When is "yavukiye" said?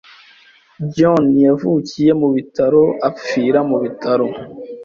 1.47-2.11